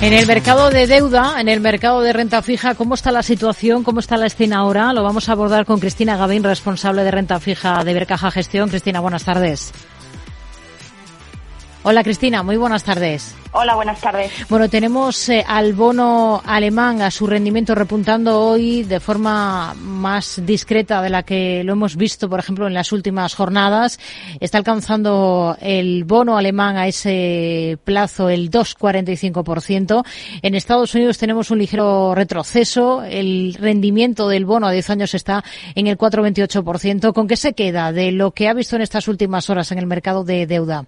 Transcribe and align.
En 0.00 0.12
el 0.12 0.28
mercado 0.28 0.70
de 0.70 0.86
deuda, 0.86 1.40
en 1.40 1.48
el 1.48 1.58
mercado 1.58 2.02
de 2.02 2.12
renta 2.12 2.40
fija, 2.40 2.76
¿cómo 2.76 2.94
está 2.94 3.10
la 3.10 3.24
situación? 3.24 3.82
¿Cómo 3.82 3.98
está 3.98 4.16
la 4.16 4.26
escena 4.26 4.58
ahora? 4.58 4.92
Lo 4.92 5.02
vamos 5.02 5.28
a 5.28 5.32
abordar 5.32 5.66
con 5.66 5.80
Cristina 5.80 6.16
Gavín, 6.16 6.44
responsable 6.44 7.02
de 7.02 7.10
renta 7.10 7.40
fija 7.40 7.82
de 7.82 7.94
Bercaja 7.94 8.30
Gestión. 8.30 8.68
Cristina, 8.68 9.00
buenas 9.00 9.24
tardes. 9.24 9.72
Hola 11.84 12.02
Cristina, 12.02 12.42
muy 12.42 12.56
buenas 12.56 12.82
tardes. 12.82 13.36
Hola, 13.52 13.76
buenas 13.76 14.00
tardes. 14.00 14.30
Bueno, 14.48 14.68
tenemos 14.68 15.28
eh, 15.28 15.44
al 15.46 15.72
bono 15.72 16.42
alemán 16.44 17.00
a 17.02 17.10
su 17.10 17.26
rendimiento 17.26 17.74
repuntando 17.74 18.40
hoy 18.40 18.82
de 18.82 19.00
forma 19.00 19.74
más 19.74 20.42
discreta 20.44 21.00
de 21.00 21.08
la 21.08 21.22
que 21.22 21.62
lo 21.64 21.72
hemos 21.72 21.96
visto, 21.96 22.28
por 22.28 22.40
ejemplo, 22.40 22.66
en 22.66 22.74
las 22.74 22.92
últimas 22.92 23.34
jornadas. 23.34 23.98
Está 24.40 24.58
alcanzando 24.58 25.56
el 25.60 26.04
bono 26.04 26.36
alemán 26.36 26.76
a 26.76 26.88
ese 26.88 27.78
plazo 27.84 28.28
el 28.28 28.50
2,45%. 28.50 30.04
En 30.42 30.54
Estados 30.56 30.94
Unidos 30.94 31.16
tenemos 31.16 31.50
un 31.50 31.58
ligero 31.58 32.14
retroceso. 32.14 33.02
El 33.04 33.54
rendimiento 33.54 34.28
del 34.28 34.44
bono 34.44 34.66
a 34.66 34.72
10 34.72 34.90
años 34.90 35.14
está 35.14 35.42
en 35.76 35.86
el 35.86 35.96
4,28%. 35.96 37.14
¿Con 37.14 37.28
qué 37.28 37.36
se 37.36 37.54
queda 37.54 37.92
de 37.92 38.10
lo 38.12 38.32
que 38.32 38.48
ha 38.48 38.52
visto 38.52 38.76
en 38.76 38.82
estas 38.82 39.08
últimas 39.08 39.48
horas 39.48 39.72
en 39.72 39.78
el 39.78 39.86
mercado 39.86 40.24
de 40.24 40.46
deuda? 40.46 40.84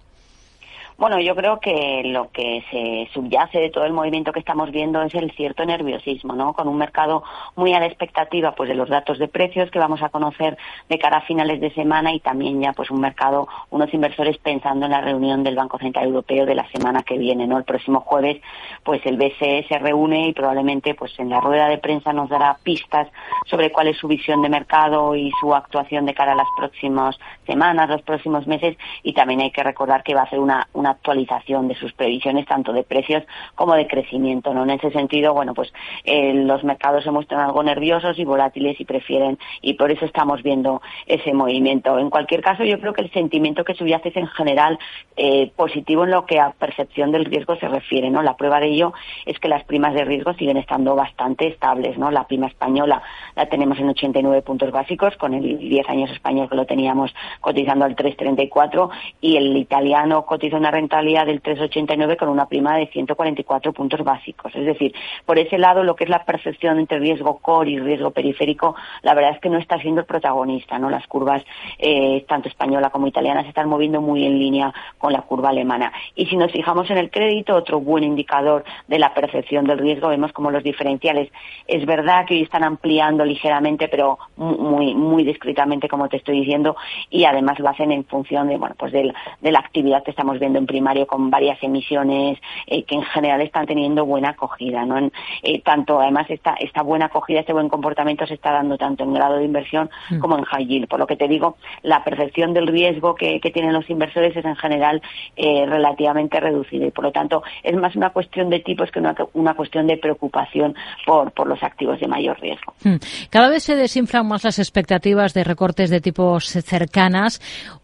Bueno, 1.01 1.19
yo 1.19 1.35
creo 1.35 1.59
que 1.59 2.03
lo 2.05 2.29
que 2.29 2.63
se 2.69 3.11
subyace 3.11 3.57
de 3.57 3.71
todo 3.71 3.85
el 3.85 3.91
movimiento 3.91 4.31
que 4.31 4.39
estamos 4.39 4.69
viendo 4.69 5.01
es 5.01 5.15
el 5.15 5.31
cierto 5.31 5.65
nerviosismo, 5.65 6.35
¿no? 6.35 6.53
Con 6.53 6.67
un 6.67 6.77
mercado 6.77 7.23
muy 7.55 7.73
a 7.73 7.79
la 7.79 7.87
expectativa, 7.87 8.53
pues, 8.53 8.69
de 8.69 8.75
los 8.75 8.87
datos 8.87 9.17
de 9.17 9.27
precios 9.27 9.71
que 9.71 9.79
vamos 9.79 10.03
a 10.03 10.09
conocer 10.09 10.59
de 10.89 10.99
cara 10.99 11.17
a 11.17 11.21
finales 11.21 11.59
de 11.59 11.73
semana 11.73 12.13
y 12.13 12.19
también 12.19 12.61
ya, 12.61 12.73
pues, 12.73 12.91
un 12.91 13.01
mercado, 13.01 13.47
unos 13.71 13.91
inversores 13.95 14.37
pensando 14.37 14.85
en 14.85 14.91
la 14.91 15.01
reunión 15.01 15.43
del 15.43 15.55
Banco 15.55 15.79
Central 15.79 16.05
Europeo 16.05 16.45
de 16.45 16.53
la 16.53 16.69
semana 16.69 17.01
que 17.01 17.17
viene, 17.17 17.47
¿no? 17.47 17.57
El 17.57 17.63
próximo 17.63 18.01
jueves, 18.01 18.39
pues, 18.83 19.03
el 19.07 19.17
BCE 19.17 19.65
se 19.67 19.79
reúne 19.79 20.27
y 20.27 20.33
probablemente, 20.33 20.93
pues, 20.93 21.17
en 21.17 21.31
la 21.31 21.39
rueda 21.41 21.67
de 21.67 21.79
prensa 21.79 22.13
nos 22.13 22.29
dará 22.29 22.57
pistas 22.61 23.07
sobre 23.47 23.71
cuál 23.71 23.87
es 23.87 23.97
su 23.97 24.07
visión 24.07 24.43
de 24.43 24.49
mercado 24.49 25.15
y 25.15 25.31
su 25.39 25.55
actuación 25.55 26.05
de 26.05 26.13
cara 26.13 26.33
a 26.33 26.35
las 26.35 26.49
próximas 26.55 27.17
semanas, 27.47 27.89
los 27.89 28.03
próximos 28.03 28.45
meses 28.45 28.77
y 29.01 29.13
también 29.13 29.41
hay 29.41 29.49
que 29.49 29.63
recordar 29.63 30.03
que 30.03 30.13
va 30.13 30.21
a 30.21 30.29
ser 30.29 30.37
una, 30.37 30.67
una 30.73 30.90
actualización 30.91 31.67
de 31.67 31.75
sus 31.75 31.93
previsiones 31.93 32.45
tanto 32.45 32.73
de 32.73 32.83
precios 32.83 33.23
como 33.55 33.75
de 33.75 33.87
crecimiento. 33.87 34.53
¿no? 34.53 34.63
En 34.63 34.71
ese 34.71 34.91
sentido, 34.91 35.33
bueno, 35.33 35.53
pues 35.53 35.73
eh, 36.03 36.33
los 36.33 36.63
mercados 36.63 37.03
se 37.03 37.11
muestran 37.11 37.41
algo 37.41 37.63
nerviosos 37.63 38.17
y 38.19 38.25
volátiles 38.25 38.79
y 38.79 38.85
prefieren, 38.85 39.37
y 39.61 39.73
por 39.73 39.91
eso 39.91 40.05
estamos 40.05 40.43
viendo 40.43 40.81
ese 41.05 41.33
movimiento. 41.33 41.97
En 41.97 42.09
cualquier 42.09 42.41
caso, 42.41 42.63
yo 42.63 42.79
creo 42.79 42.93
que 42.93 43.01
el 43.01 43.11
sentimiento 43.11 43.63
que 43.63 43.73
subyace 43.73 44.09
es 44.09 44.17
en 44.17 44.27
general 44.27 44.79
eh, 45.17 45.51
positivo 45.55 46.03
en 46.03 46.11
lo 46.11 46.25
que 46.25 46.39
a 46.39 46.51
percepción 46.51 47.11
del 47.11 47.25
riesgo 47.25 47.55
se 47.55 47.67
refiere. 47.67 48.09
¿no? 48.09 48.21
La 48.21 48.37
prueba 48.37 48.59
de 48.59 48.67
ello 48.67 48.93
es 49.25 49.39
que 49.39 49.47
las 49.47 49.63
primas 49.63 49.93
de 49.93 50.05
riesgo 50.05 50.33
siguen 50.33 50.57
estando 50.57 50.95
bastante 50.95 51.47
estables. 51.47 51.97
¿no? 51.97 52.11
La 52.11 52.27
prima 52.27 52.47
española 52.47 53.01
la 53.35 53.45
tenemos 53.47 53.79
en 53.79 53.89
89 53.89 54.41
puntos 54.41 54.71
básicos, 54.71 55.15
con 55.17 55.33
el 55.33 55.57
10 55.57 55.89
años 55.89 56.11
español 56.11 56.49
que 56.49 56.55
lo 56.55 56.65
teníamos 56.65 57.13
cotizando 57.39 57.85
al 57.85 57.95
3,34 57.95 58.89
y 59.21 59.37
el 59.37 59.55
italiano 59.57 60.25
cotiza 60.25 60.57
una 60.57 60.70
rentabilidad 60.71 61.25
del 61.25 61.41
3,89 61.41 62.17
con 62.17 62.29
una 62.29 62.47
prima 62.47 62.77
de 62.77 62.87
144 62.87 63.73
puntos 63.73 64.03
básicos. 64.03 64.55
Es 64.55 64.65
decir, 64.65 64.93
por 65.25 65.37
ese 65.37 65.57
lado, 65.57 65.83
lo 65.83 65.95
que 65.95 66.05
es 66.05 66.09
la 66.09 66.25
percepción 66.25 66.79
entre 66.79 66.99
riesgo 66.99 67.37
core 67.39 67.71
y 67.71 67.79
riesgo 67.79 68.11
periférico, 68.11 68.75
la 69.01 69.13
verdad 69.13 69.31
es 69.35 69.39
que 69.39 69.49
no 69.49 69.57
está 69.57 69.79
siendo 69.79 70.01
el 70.01 70.07
protagonista. 70.07 70.79
¿no? 70.79 70.89
Las 70.89 71.07
curvas, 71.07 71.43
eh, 71.77 72.25
tanto 72.27 72.49
española 72.49 72.89
como 72.89 73.07
italiana, 73.07 73.43
se 73.43 73.49
están 73.49 73.69
moviendo 73.69 74.01
muy 74.01 74.25
en 74.25 74.39
línea 74.39 74.73
con 74.97 75.13
la 75.13 75.21
curva 75.21 75.49
alemana. 75.49 75.91
Y 76.15 76.25
si 76.27 76.37
nos 76.37 76.51
fijamos 76.51 76.89
en 76.89 76.97
el 76.97 77.09
crédito, 77.09 77.55
otro 77.55 77.79
buen 77.79 78.03
indicador 78.03 78.63
de 78.87 78.99
la 78.99 79.13
percepción 79.13 79.65
del 79.65 79.79
riesgo, 79.79 80.09
vemos 80.09 80.31
como 80.31 80.51
los 80.51 80.63
diferenciales. 80.63 81.31
Es 81.67 81.85
verdad 81.85 82.25
que 82.25 82.35
hoy 82.35 82.41
están 82.43 82.63
ampliando 82.63 83.25
ligeramente, 83.25 83.87
pero 83.87 84.17
muy, 84.37 84.93
muy 84.95 85.23
discretamente, 85.23 85.87
como 85.87 86.09
te 86.09 86.17
estoy 86.17 86.39
diciendo, 86.39 86.75
y 87.09 87.25
además 87.25 87.59
lo 87.59 87.69
hacen 87.69 87.91
en 87.91 88.05
función 88.05 88.47
de, 88.47 88.57
bueno, 88.57 88.75
pues 88.77 88.91
de, 88.91 89.13
de 89.41 89.51
la 89.51 89.59
actividad 89.59 90.03
que 90.03 90.11
estamos 90.11 90.39
viendo 90.39 90.59
en 90.61 90.65
primario 90.65 91.05
con 91.05 91.29
varias 91.29 91.61
emisiones 91.61 92.39
eh, 92.67 92.83
que 92.83 92.95
en 92.95 93.03
general 93.03 93.41
están 93.41 93.65
teniendo 93.65 94.05
buena 94.05 94.29
acogida. 94.29 94.85
¿no? 94.85 95.11
Eh, 95.43 95.61
tanto, 95.63 95.99
además, 95.99 96.29
esta, 96.29 96.53
esta 96.53 96.81
buena 96.83 97.07
acogida, 97.07 97.39
este 97.41 97.53
buen 97.53 97.69
comportamiento 97.69 98.25
se 98.25 98.35
está 98.35 98.51
dando 98.51 98.77
tanto 98.77 99.03
en 99.03 99.13
grado 99.13 99.37
de 99.37 99.45
inversión 99.45 99.89
mm. 100.09 100.19
como 100.19 100.37
en 100.37 100.43
high 100.45 100.65
yield. 100.65 100.87
Por 100.87 100.99
lo 100.99 101.07
que 101.07 101.15
te 101.15 101.27
digo, 101.27 101.57
la 101.83 102.03
percepción 102.03 102.53
del 102.53 102.67
riesgo 102.67 103.15
que, 103.15 103.39
tienen 103.51 103.73
los 103.73 103.89
inversores 103.89 104.35
es 104.35 104.45
en 104.45 104.55
general 104.55 105.01
eh, 105.35 105.65
relativamente 105.65 106.39
reducida 106.39 106.85
y, 106.85 106.91
por 106.91 107.03
lo 107.03 107.11
tanto, 107.11 107.43
es 107.63 107.75
más 107.75 107.95
una 107.97 108.11
cuestión 108.11 108.49
de 108.49 108.61
tipos 108.61 108.89
que 108.91 108.99
una, 108.99 109.13
una 109.33 109.55
cuestión 109.55 109.87
de 109.87 109.97
preocupación 109.97 110.73
por, 111.05 111.33
por 111.33 111.47
los 111.47 111.61
activos 111.61 111.99
de 111.99 112.07
mayor 112.07 112.39
riesgo. 112.39 112.73
Mm. 112.85 112.95
Cada 113.29 113.49
vez 113.49 113.63
se 113.63 113.75
desinflan 113.75 114.25
más 114.25 114.45
las 114.45 114.59
expectativas 114.59 115.33
de 115.33 115.43
recortes 115.43 115.89
de 115.89 115.99
tipos 115.99 116.45
cercanas. 116.45 117.41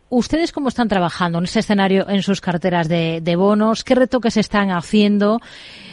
¿Ustedes 0.10 0.54
cómo 0.54 0.70
están 0.70 0.88
trabajando 0.88 1.38
en 1.38 1.44
ese 1.44 1.60
escenario 1.60 2.08
en 2.08 2.24
sus 2.24 2.40
carteras 2.40 2.88
de, 2.88 3.36
bonos? 3.36 3.84
¿Qué 3.84 3.94
retoques 3.94 4.38
están 4.38 4.72
haciendo? 4.72 5.42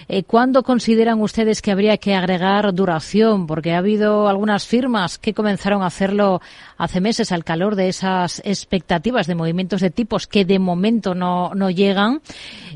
Eh, 0.06 0.22
¿Cuándo 0.22 0.62
consideran 0.62 1.20
ustedes 1.20 1.60
que 1.60 1.72
habría 1.72 1.96
que 1.96 2.14
agregar 2.14 2.72
duración? 2.72 3.48
Porque 3.48 3.72
ha 3.72 3.78
habido 3.78 4.28
algunas 4.28 4.68
firmas 4.68 5.18
que 5.18 5.34
comenzaron 5.34 5.82
a 5.82 5.86
hacerlo 5.86 6.40
hace 6.78 7.00
meses 7.00 7.32
al 7.32 7.42
calor 7.42 7.74
de 7.74 7.88
esas 7.88 8.40
expectativas 8.44 9.26
de 9.26 9.34
movimientos 9.34 9.80
de 9.80 9.90
tipos 9.90 10.28
que 10.28 10.44
de 10.44 10.60
momento 10.60 11.16
no, 11.16 11.52
no 11.54 11.70
llegan. 11.70 12.22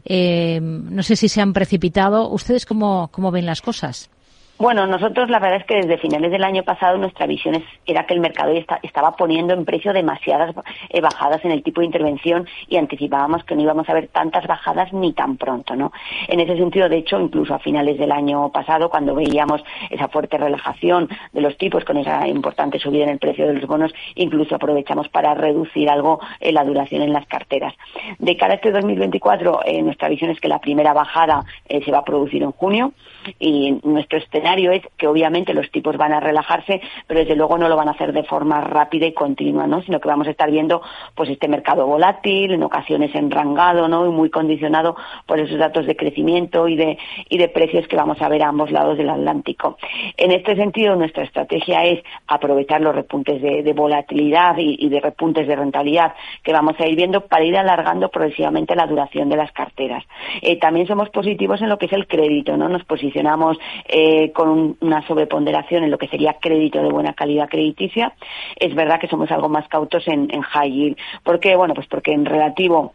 Eh, 0.04 0.58
no 0.60 1.04
sé 1.04 1.14
si 1.14 1.28
se 1.28 1.40
han 1.40 1.52
precipitado. 1.52 2.28
¿Ustedes 2.30 2.66
cómo, 2.66 3.10
cómo 3.12 3.30
ven 3.30 3.46
las 3.46 3.62
cosas? 3.62 4.10
Bueno, 4.58 4.88
nosotros 4.88 5.30
la 5.30 5.38
verdad 5.38 5.60
es 5.60 5.66
que 5.66 5.76
desde 5.76 5.98
finales 5.98 6.32
del 6.32 6.42
año 6.42 6.64
pasado 6.64 6.98
nuestra 6.98 7.28
visión 7.28 7.62
era 7.86 8.06
que 8.06 8.14
el 8.14 8.18
mercado 8.18 8.52
estaba 8.82 9.14
poniendo 9.14 9.54
en 9.54 9.64
precio 9.64 9.92
demasiadas 9.92 10.52
eh, 10.88 11.00
bajadas 11.00 11.44
en 11.44 11.52
el 11.52 11.62
tipo 11.62 11.80
de 11.80 11.86
intervención 11.86 12.44
y 12.66 12.76
anticipábamos 12.76 13.44
que 13.44 13.54
no 13.54 13.62
íbamos 13.62 13.88
a 13.88 13.94
ver 13.94 14.08
tantas 14.08 14.48
bajadas 14.48 14.92
ni 14.92 15.12
tan 15.12 15.36
pronto, 15.36 15.76
¿no? 15.76 15.92
En 16.26 16.40
ese 16.40 16.56
sentido, 16.56 16.88
de 16.88 16.96
hecho, 16.96 17.20
incluso 17.20 17.54
a 17.54 17.60
finales 17.60 17.98
del 17.98 18.10
año 18.10 18.50
pasado, 18.50 18.90
cuando 18.90 19.14
veíamos 19.14 19.62
esa 19.90 20.08
fuerte 20.08 20.38
relajación 20.38 21.08
de 21.32 21.40
los 21.40 21.56
tipos 21.56 21.84
con 21.84 21.96
esa 21.96 22.26
importante 22.26 22.80
subida 22.80 23.04
en 23.04 23.10
el 23.10 23.20
precio 23.20 23.46
de 23.46 23.54
los 23.54 23.66
bonos, 23.66 23.94
incluso 24.16 24.56
aprovechamos 24.56 25.08
para 25.08 25.34
reducir 25.34 25.88
algo 25.88 26.18
eh, 26.40 26.50
la 26.50 26.64
duración 26.64 27.02
en 27.02 27.12
las 27.12 27.28
carteras. 27.28 27.74
De 28.18 28.36
cara 28.36 28.54
a 28.54 28.56
este 28.56 28.72
2024, 28.72 29.60
eh, 29.66 29.82
nuestra 29.82 30.08
visión 30.08 30.32
es 30.32 30.40
que 30.40 30.48
la 30.48 30.58
primera 30.58 30.92
bajada 30.92 31.44
se 31.68 31.92
va 31.92 31.98
a 31.98 32.04
producir 32.04 32.42
en 32.42 32.50
junio 32.50 32.92
y 33.38 33.78
nuestro 33.84 34.18
escenario 34.18 34.47
es 34.56 34.82
que 34.96 35.06
obviamente 35.06 35.54
los 35.54 35.70
tipos 35.70 35.96
van 35.96 36.12
a 36.12 36.20
relajarse, 36.20 36.80
pero 37.06 37.20
desde 37.20 37.36
luego 37.36 37.58
no 37.58 37.68
lo 37.68 37.76
van 37.76 37.88
a 37.88 37.92
hacer 37.92 38.12
de 38.12 38.24
forma 38.24 38.60
rápida 38.60 39.06
y 39.06 39.12
continua, 39.12 39.66
¿no? 39.66 39.82
Sino 39.82 40.00
que 40.00 40.08
vamos 40.08 40.26
a 40.26 40.30
estar 40.30 40.50
viendo 40.50 40.82
pues 41.14 41.28
este 41.30 41.48
mercado 41.48 41.86
volátil, 41.86 42.52
en 42.52 42.62
ocasiones 42.62 43.14
enrangado, 43.14 43.88
¿no? 43.88 44.06
Y 44.06 44.10
muy 44.10 44.30
condicionado 44.30 44.96
por 45.26 45.38
esos 45.38 45.58
datos 45.58 45.86
de 45.86 45.96
crecimiento 45.96 46.68
y 46.68 46.76
de, 46.76 46.98
y 47.28 47.38
de 47.38 47.48
precios 47.48 47.86
que 47.88 47.96
vamos 47.96 48.20
a 48.22 48.28
ver 48.28 48.42
a 48.42 48.48
ambos 48.48 48.70
lados 48.70 48.96
del 48.96 49.10
Atlántico. 49.10 49.78
En 50.16 50.32
este 50.32 50.56
sentido, 50.56 50.96
nuestra 50.96 51.24
estrategia 51.24 51.84
es 51.84 52.02
aprovechar 52.26 52.80
los 52.80 52.94
repuntes 52.94 53.40
de, 53.42 53.72
volatilidad 53.72 54.56
y, 54.58 54.88
de 54.88 55.00
repuntes 55.00 55.46
de 55.46 55.56
rentabilidad 55.56 56.14
que 56.42 56.52
vamos 56.52 56.74
a 56.80 56.86
ir 56.86 56.96
viendo 56.96 57.26
para 57.26 57.44
ir 57.44 57.56
alargando 57.56 58.08
progresivamente 58.08 58.74
la 58.74 58.86
duración 58.86 59.28
de 59.28 59.36
las 59.36 59.52
carteras. 59.52 60.04
Eh, 60.42 60.58
también 60.58 60.86
somos 60.86 61.10
positivos 61.10 61.60
en 61.60 61.68
lo 61.68 61.78
que 61.78 61.86
es 61.86 61.92
el 61.92 62.06
crédito, 62.06 62.56
¿no? 62.56 62.68
Nos 62.68 62.84
posicionamos 62.84 63.58
eh, 63.88 64.32
con 64.38 64.76
una 64.78 65.04
sobreponderación 65.04 65.82
en 65.82 65.90
lo 65.90 65.98
que 65.98 66.06
sería 66.06 66.36
crédito 66.40 66.80
de 66.80 66.90
buena 66.90 67.12
calidad 67.12 67.48
crediticia. 67.48 68.12
Es 68.54 68.72
verdad 68.72 69.00
que 69.00 69.08
somos 69.08 69.28
algo 69.32 69.48
más 69.48 69.66
cautos 69.66 70.06
en, 70.06 70.32
en 70.32 70.42
high 70.42 70.70
yield. 70.70 70.96
¿Por 71.24 71.40
qué? 71.40 71.56
Bueno, 71.56 71.74
pues 71.74 71.88
porque 71.88 72.12
en 72.12 72.24
relativo 72.24 72.94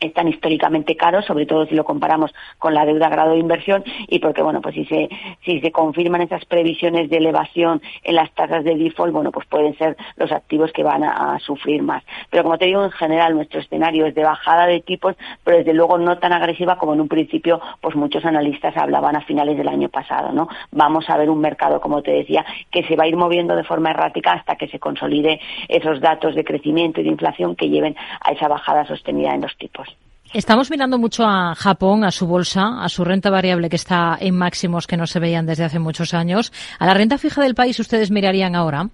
están 0.00 0.28
históricamente 0.28 0.96
caros, 0.96 1.26
sobre 1.26 1.46
todo 1.46 1.66
si 1.66 1.74
lo 1.74 1.84
comparamos 1.84 2.32
con 2.58 2.74
la 2.74 2.84
deuda 2.84 3.06
a 3.06 3.10
grado 3.10 3.32
de 3.32 3.38
inversión 3.38 3.84
y 4.08 4.18
porque, 4.18 4.42
bueno, 4.42 4.60
pues 4.60 4.74
si 4.74 4.84
se, 4.86 5.08
si 5.44 5.60
se 5.60 5.70
confirman 5.70 6.22
esas 6.22 6.44
previsiones 6.46 7.10
de 7.10 7.18
elevación 7.18 7.82
en 8.02 8.14
las 8.14 8.32
tasas 8.32 8.64
de 8.64 8.76
default, 8.76 9.12
bueno, 9.12 9.30
pues 9.30 9.46
pueden 9.46 9.76
ser 9.76 9.96
los 10.16 10.32
activos 10.32 10.72
que 10.72 10.82
van 10.82 11.04
a, 11.04 11.38
sufrir 11.40 11.82
más. 11.82 12.02
Pero 12.30 12.42
como 12.42 12.58
te 12.58 12.66
digo, 12.66 12.84
en 12.84 12.90
general 12.90 13.34
nuestro 13.34 13.60
escenario 13.60 14.06
es 14.06 14.14
de 14.14 14.24
bajada 14.24 14.66
de 14.66 14.80
tipos, 14.80 15.16
pero 15.44 15.58
desde 15.58 15.72
luego 15.72 15.98
no 15.98 16.18
tan 16.18 16.32
agresiva 16.32 16.76
como 16.76 16.94
en 16.94 17.00
un 17.00 17.08
principio, 17.08 17.60
pues 17.80 17.94
muchos 17.94 18.24
analistas 18.24 18.76
hablaban 18.76 19.16
a 19.16 19.22
finales 19.22 19.56
del 19.56 19.68
año 19.68 19.88
pasado, 19.88 20.32
¿no? 20.32 20.48
Vamos 20.72 21.08
a 21.08 21.16
ver 21.16 21.30
un 21.30 21.40
mercado, 21.40 21.80
como 21.80 22.02
te 22.02 22.10
decía, 22.10 22.44
que 22.70 22.84
se 22.84 22.96
va 22.96 23.04
a 23.04 23.06
ir 23.06 23.16
moviendo 23.16 23.56
de 23.56 23.64
forma 23.64 23.90
errática 23.90 24.32
hasta 24.32 24.56
que 24.56 24.68
se 24.68 24.78
consolide 24.78 25.40
esos 25.68 26.00
datos 26.00 26.34
de 26.34 26.44
crecimiento 26.44 27.00
y 27.00 27.04
de 27.04 27.10
inflación 27.10 27.56
que 27.56 27.68
lleven 27.68 27.96
a 28.20 28.32
esa 28.32 28.48
bajada 28.48 28.86
sostenida 28.86 29.34
en 29.34 29.42
los 29.42 29.56
tipos. 29.56 29.89
Estamos 30.32 30.70
mirando 30.70 30.96
mucho 30.96 31.26
a 31.26 31.56
Japón, 31.56 32.04
a 32.04 32.12
su 32.12 32.24
bolsa, 32.24 32.84
a 32.84 32.88
su 32.88 33.04
renta 33.04 33.30
variable 33.30 33.68
que 33.68 33.74
está 33.74 34.16
en 34.20 34.36
máximos 34.36 34.86
que 34.86 34.96
no 34.96 35.08
se 35.08 35.18
veían 35.18 35.44
desde 35.44 35.64
hace 35.64 35.80
muchos 35.80 36.14
años. 36.14 36.52
¿A 36.78 36.86
la 36.86 36.94
renta 36.94 37.18
fija 37.18 37.42
del 37.42 37.56
país 37.56 37.80
ustedes 37.80 38.12
mirarían 38.12 38.54
ahora? 38.54 38.90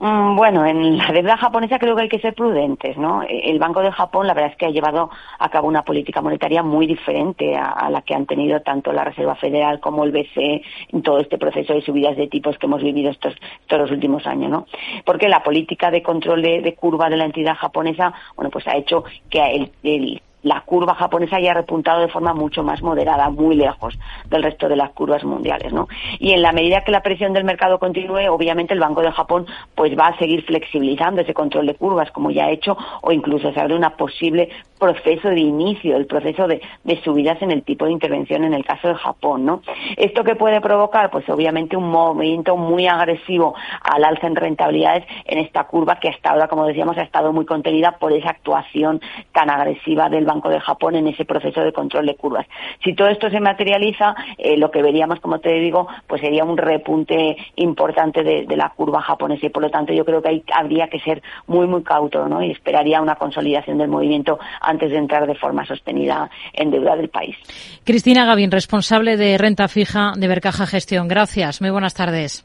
Mm, 0.00 0.34
bueno, 0.34 0.64
en 0.64 0.96
la 0.96 1.12
deuda 1.12 1.36
japonesa 1.36 1.78
creo 1.78 1.94
que 1.94 2.02
hay 2.02 2.08
que 2.08 2.20
ser 2.20 2.34
prudentes, 2.34 2.96
¿no? 2.96 3.22
El 3.28 3.58
Banco 3.58 3.82
de 3.82 3.92
Japón, 3.92 4.26
la 4.26 4.32
verdad 4.32 4.52
es 4.52 4.56
que 4.56 4.64
ha 4.64 4.70
llevado 4.70 5.10
a 5.38 5.48
cabo 5.50 5.68
una 5.68 5.84
política 5.84 6.22
monetaria 6.22 6.62
muy 6.62 6.86
diferente 6.86 7.54
a, 7.54 7.90
la 7.90 8.00
que 8.00 8.14
han 8.14 8.24
tenido 8.24 8.62
tanto 8.62 8.94
la 8.94 9.04
Reserva 9.04 9.34
Federal 9.34 9.78
como 9.78 10.04
el 10.04 10.12
BCE 10.12 10.62
en 10.88 11.02
todo 11.02 11.18
este 11.20 11.36
proceso 11.36 11.74
de 11.74 11.82
subidas 11.82 12.16
de 12.16 12.28
tipos 12.28 12.56
que 12.56 12.64
hemos 12.64 12.82
vivido 12.82 13.10
estos, 13.10 13.34
todos 13.66 13.82
los 13.82 13.90
últimos 13.90 14.26
años, 14.26 14.50
¿no? 14.50 14.66
Porque 15.04 15.28
la 15.28 15.42
política 15.42 15.90
de 15.90 16.02
control 16.02 16.40
de, 16.40 16.74
curva 16.80 17.10
de 17.10 17.18
la 17.18 17.26
entidad 17.26 17.56
japonesa, 17.56 18.14
bueno, 18.36 18.50
pues 18.50 18.66
ha 18.68 18.78
hecho 18.78 19.04
que 19.28 19.54
el 19.54 20.22
la 20.42 20.62
curva 20.62 20.94
japonesa 20.94 21.36
haya 21.36 21.54
repuntado 21.54 22.00
de 22.00 22.08
forma 22.08 22.32
mucho 22.32 22.62
más 22.62 22.82
moderada, 22.82 23.30
muy 23.30 23.56
lejos 23.56 23.98
del 24.28 24.42
resto 24.42 24.68
de 24.68 24.76
las 24.76 24.90
curvas 24.90 25.24
mundiales, 25.24 25.72
¿no? 25.72 25.88
Y 26.18 26.32
en 26.32 26.42
la 26.42 26.52
medida 26.52 26.82
que 26.82 26.92
la 26.92 27.02
presión 27.02 27.32
del 27.32 27.44
mercado 27.44 27.78
continúe, 27.78 28.30
obviamente 28.30 28.74
el 28.74 28.80
Banco 28.80 29.02
de 29.02 29.12
Japón 29.12 29.46
pues 29.74 29.96
va 29.98 30.08
a 30.08 30.18
seguir 30.18 30.44
flexibilizando 30.44 31.20
ese 31.20 31.34
control 31.34 31.66
de 31.66 31.74
curvas 31.74 32.10
como 32.10 32.30
ya 32.30 32.46
ha 32.46 32.50
hecho 32.50 32.76
o 33.02 33.12
incluso 33.12 33.52
se 33.52 33.60
abre 33.60 33.74
una 33.74 33.96
posible 33.96 34.48
proceso 34.78 35.28
de 35.28 35.40
inicio, 35.40 35.96
el 35.96 36.06
proceso 36.06 36.48
de, 36.48 36.60
subidas 37.04 37.40
en 37.42 37.50
el 37.50 37.62
tipo 37.62 37.84
de 37.84 37.92
intervención 37.92 38.44
en 38.44 38.54
el 38.54 38.64
caso 38.64 38.88
de 38.88 38.94
Japón, 38.94 39.44
¿no? 39.44 39.62
Esto 39.96 40.24
que 40.24 40.34
puede 40.34 40.60
provocar, 40.60 41.10
pues 41.10 41.28
obviamente 41.28 41.76
un 41.76 41.90
movimiento 41.90 42.56
muy 42.56 42.86
agresivo 42.86 43.54
al 43.82 44.04
alza 44.04 44.26
en 44.26 44.36
rentabilidades 44.36 45.04
en 45.26 45.38
esta 45.38 45.64
curva 45.64 45.96
que 46.00 46.08
hasta 46.08 46.30
ahora, 46.30 46.48
como 46.48 46.66
decíamos, 46.66 46.96
ha 46.98 47.02
estado 47.02 47.32
muy 47.32 47.44
contenida 47.44 47.92
por 47.98 48.12
esa 48.12 48.30
actuación 48.30 49.00
tan 49.32 49.50
agresiva 49.50 50.08
del 50.08 50.26
Banco 50.30 50.48
de 50.48 50.60
Japón 50.60 50.94
en 50.94 51.08
ese 51.08 51.24
proceso 51.24 51.60
de 51.60 51.72
control 51.72 52.06
de 52.06 52.14
curvas. 52.14 52.46
Si 52.84 52.94
todo 52.94 53.08
esto 53.08 53.28
se 53.30 53.40
materializa, 53.40 54.14
eh, 54.38 54.56
lo 54.56 54.70
que 54.70 54.82
veríamos, 54.82 55.20
como 55.20 55.40
te 55.40 55.52
digo, 55.54 55.88
pues 56.06 56.20
sería 56.20 56.44
un 56.44 56.56
repunte 56.56 57.36
importante 57.56 58.22
de, 58.22 58.56
la 58.56 58.70
curva 58.70 59.00
japonesa 59.00 59.46
y 59.46 59.48
por 59.48 59.62
lo 59.62 59.70
tanto 59.70 59.92
yo 59.92 60.04
creo 60.04 60.20
que 60.20 60.28
ahí 60.28 60.44
habría 60.52 60.88
que 60.88 61.00
ser 61.00 61.22
muy, 61.46 61.66
muy 61.66 61.82
cauto, 61.82 62.28
¿no? 62.28 62.42
Y 62.42 62.50
esperaría 62.50 63.00
una 63.00 63.16
consolidación 63.16 63.78
del 63.78 63.88
movimiento 63.88 64.38
antes 64.60 64.90
de 64.90 64.98
entrar 64.98 65.26
de 65.26 65.34
forma 65.34 65.64
sostenida 65.64 66.30
en 66.52 66.70
deuda 66.70 66.96
del 66.96 67.08
país. 67.08 67.36
Cristina 67.84 68.26
Gavín, 68.26 68.50
responsable 68.50 69.16
de 69.16 69.38
renta 69.38 69.68
fija 69.68 70.12
de 70.16 70.28
Bercaja 70.28 70.66
Gestión. 70.66 71.08
Gracias. 71.08 71.60
Muy 71.60 71.70
buenas 71.70 71.94
tardes. 71.94 72.44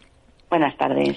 Buenas 0.50 0.78
tardes. 0.78 1.10